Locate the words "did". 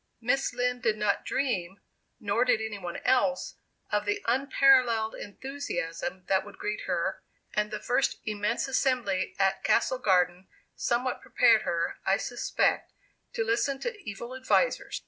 0.81-0.97, 2.43-2.59